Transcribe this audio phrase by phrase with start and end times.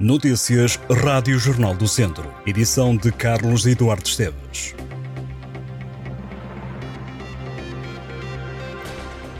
[0.00, 2.28] Notícias Rádio Jornal do Centro.
[2.44, 4.74] Edição de Carlos Eduardo Esteves.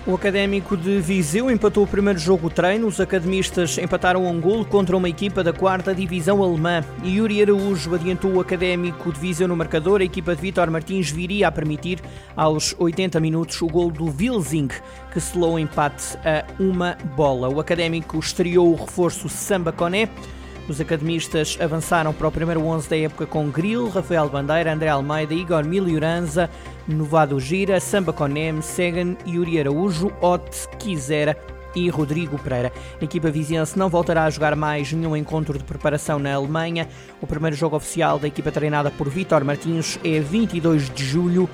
[0.06, 2.86] O Académico de Viseu empatou o primeiro jogo treino.
[2.86, 6.84] Os academistas empataram um golo contra uma equipa da quarta divisão alemã.
[7.04, 10.02] Yuri Araújo adiantou o Académico de Viseu no marcador.
[10.02, 11.98] A equipa de Vítor Martins viria a permitir,
[12.36, 14.68] aos 80 minutos, o golo do Wilsing,
[15.12, 17.48] que selou o empate a uma bola.
[17.48, 20.08] O Académico estreou o reforço Samba Coné.
[20.66, 25.34] Os academistas avançaram para o primeiro 11 da época com Grill, Rafael Bandeira, André Almeida,
[25.34, 26.48] Igor Milioranza,
[26.88, 31.36] Novado Gira, Samba Conem, Segan, Yuri Araújo, Ot, Quisera
[31.74, 32.72] e Rodrigo Pereira.
[32.98, 36.88] A equipa viziense não voltará a jogar mais nenhum encontro de preparação na Alemanha.
[37.20, 41.48] O primeiro jogo oficial da equipa treinada por Vítor Martins é 22 de julho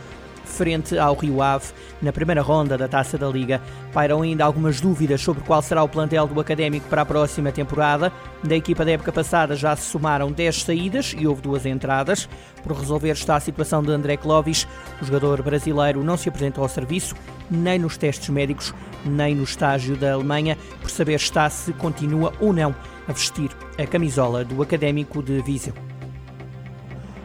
[0.51, 1.67] frente ao Rio Ave
[2.03, 3.61] na primeira ronda da Taça da Liga.
[3.93, 8.13] Pairam ainda algumas dúvidas sobre qual será o plantel do Académico para a próxima temporada.
[8.43, 12.29] Da equipa da época passada já se somaram 10 saídas e houve duas entradas.
[12.63, 14.67] Por resolver está a situação de André Clovis.
[15.01, 17.15] O jogador brasileiro não se apresentou ao serviço,
[17.51, 22.53] nem nos testes médicos, nem no estágio da Alemanha, por saber está se continua ou
[22.53, 22.75] não
[23.09, 25.75] a vestir a camisola do Académico de Viseu.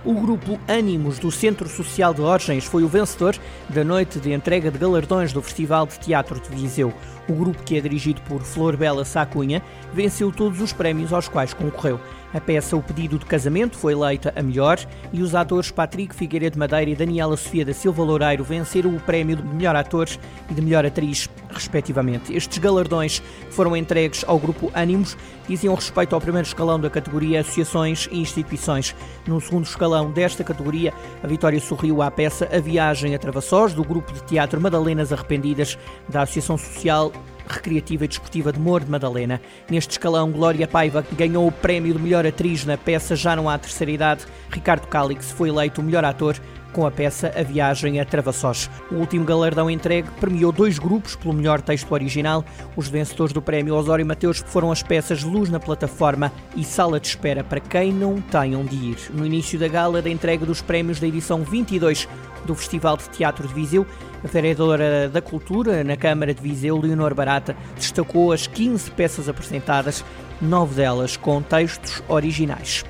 [0.06, 3.36] O grupo Ânimos do Centro Social de Orgens foi o vencedor
[3.68, 6.94] da noite de entrega de galardões do Festival de Teatro de Viseu.
[7.28, 11.56] O grupo, que é dirigido por Flor Bela Sacunha, venceu todos os prémios aos quais
[11.56, 12.00] concorreu.
[12.36, 14.78] A peça O Pedido de Casamento foi eleita a melhor
[15.14, 19.38] e os atores Patrick Figueiredo Madeira e Daniela Sofia da Silva Loureiro venceram o prémio
[19.38, 20.10] de melhor ator
[20.50, 22.36] e de melhor atriz, respectivamente.
[22.36, 25.16] Estes galardões foram entregues ao grupo Ânimos
[25.48, 28.94] diziam respeito ao primeiro escalão da categoria Associações e Instituições.
[29.26, 33.84] No segundo escalão desta categoria, a vitória sorriu à peça A Viagem a Travassós, do
[33.84, 35.78] grupo de teatro Madalenas Arrependidas,
[36.10, 37.14] da Associação Social
[37.48, 39.42] Recreativa e Desportiva de Mor de Madalena.
[39.70, 43.58] Neste escalão, Glória Paiva ganhou o prémio de melhor atriz na peça Já Não Há
[43.58, 44.26] Terceira Idade.
[44.50, 46.40] Ricardo Calix foi eleito o melhor ator
[46.76, 48.70] com a peça A Viagem a Travassós.
[48.92, 52.44] O último galardão entregue premiou dois grupos pelo melhor texto original.
[52.76, 57.08] Os vencedores do prémio Osório Mateus foram as peças Luz na Plataforma e Sala de
[57.08, 58.98] Espera para quem não tem onde ir.
[59.14, 62.10] No início da gala da entrega dos prémios da edição 22
[62.44, 63.88] do Festival de Teatro de Viseu,
[64.22, 70.04] a vereadora da Cultura na Câmara de Viseu, Leonor Barata, destacou as 15 peças apresentadas,
[70.42, 72.84] nove delas com textos originais.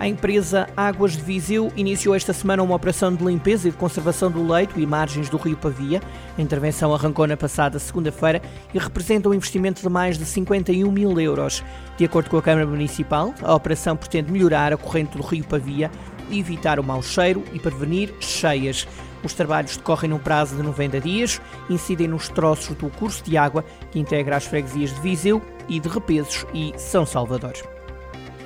[0.00, 4.30] A empresa Águas de Viseu iniciou esta semana uma operação de limpeza e de conservação
[4.30, 6.00] do leito e margens do rio Pavia.
[6.38, 8.40] A intervenção arrancou na passada segunda-feira
[8.72, 11.62] e representa um investimento de mais de 51 mil euros.
[11.98, 15.90] De acordo com a Câmara Municipal, a operação pretende melhorar a corrente do rio Pavia,
[16.32, 18.88] evitar o mau cheiro e prevenir cheias.
[19.22, 23.62] Os trabalhos decorrem num prazo de 90 dias, incidem nos troços do curso de água
[23.90, 27.79] que integra as freguesias de Viseu e de Repesos e São Salvador.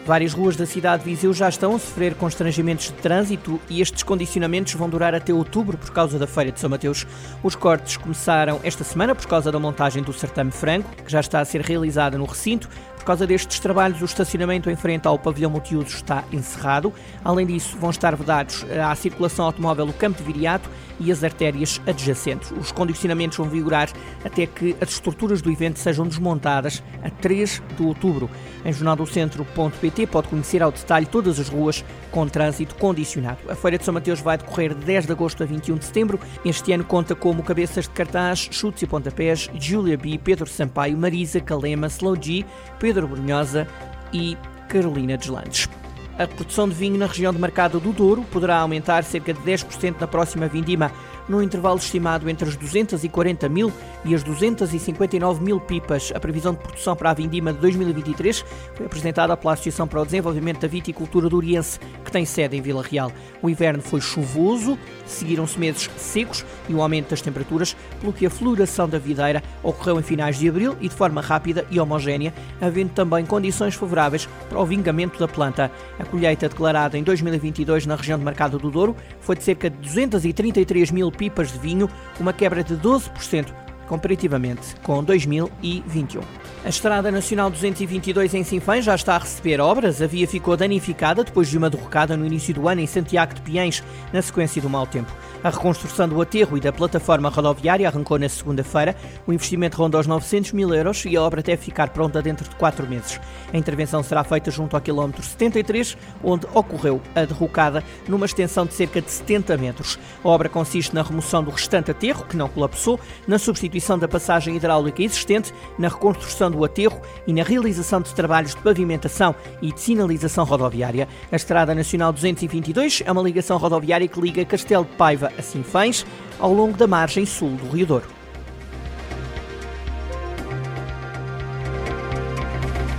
[0.07, 4.03] Várias ruas da cidade de Viseu já estão a sofrer constrangimentos de trânsito e estes
[4.03, 7.07] condicionamentos vão durar até outubro por causa da Feira de São Mateus.
[7.43, 11.41] Os cortes começaram esta semana por causa da montagem do certame franco, que já está
[11.41, 12.69] a ser realizada no recinto.
[12.97, 16.93] Por causa destes trabalhos, o estacionamento em frente ao pavilhão multiuso está encerrado.
[17.23, 21.81] Além disso, vão estar vedados à circulação automóvel o campo de Viriato e as artérias
[21.87, 22.51] adjacentes.
[22.53, 23.91] Os condicionamentos vão vigorar
[24.25, 28.31] até que as estruturas do evento sejam desmontadas a 3 de outubro.
[28.65, 33.39] Em jornaldocentro.pt pode conhecer ao detalhe todas as ruas com trânsito condicionado.
[33.49, 36.21] A Feira de São Mateus vai decorrer de 10 de agosto a 21 de setembro.
[36.45, 41.41] Este ano conta como cabeças de cartaz, chutes e pontapés, Julia B, Pedro Sampaio, Marisa
[41.41, 42.45] Calema, Slow G,
[42.79, 43.67] Pedro Brunhosa
[44.13, 44.37] e
[44.69, 45.69] Carolina Deslandes.
[46.17, 49.97] A produção de vinho na região de Mercado do Douro poderá aumentar cerca de 10%
[50.01, 50.93] na próxima vindima
[51.29, 53.73] num intervalo estimado entre as 240 mil
[54.05, 56.13] e as 259 mil pipas.
[56.15, 60.05] A previsão de produção para a vindima de 2023 foi apresentada pela Associação para o
[60.05, 63.11] Desenvolvimento da Viticultura do Oriense, que tem sede em Vila Real.
[63.43, 68.31] O inverno foi chuvoso, seguiram-se meses secos e um aumento das temperaturas, pelo que a
[68.31, 72.91] floração da videira ocorreu em finais de abril e de forma rápida e homogénea, havendo
[72.91, 75.71] também condições favoráveis para o vingamento da planta.
[75.99, 79.77] A colheita declarada em 2022 na região de Mercado do Douro foi de cerca de
[79.79, 81.89] 233 mil pipas de vinho,
[82.19, 86.21] uma quebra de 12% comparativamente com 2021.
[86.65, 90.01] A Estrada Nacional 222 em Sinfãs já está a receber obras.
[90.01, 93.43] A via ficou danificada depois de uma derrocada no início do ano em Santiago de
[93.43, 93.83] Piens,
[94.13, 95.13] na sequência do mau tempo.
[95.43, 98.97] A reconstrução do aterro e da plataforma rodoviária arrancou na segunda-feira.
[99.27, 102.57] O investimento ronda aos 900 mil euros e a obra deve ficar pronta dentro de
[102.57, 103.21] quatro meses.
[103.53, 108.73] A intervenção será feita junto ao quilómetro 73, onde ocorreu a derrocada, numa extensão de
[108.73, 109.99] cerca de 70 metros.
[110.25, 112.99] A obra consiste na remoção do restante aterro, que não colapsou,
[113.29, 118.15] na substituição substituição da passagem hidráulica existente, na reconstrução do aterro e na realização de
[118.15, 121.09] trabalhos de pavimentação e de sinalização rodoviária.
[121.31, 126.07] A Estrada Nacional 222 é uma ligação rodoviária que liga Castelo de Paiva a Sinfãs,
[126.39, 128.07] ao longo da margem sul do Rio Douro.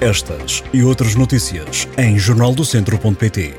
[0.01, 3.55] Estas e outras notícias em jornaldocentro.pt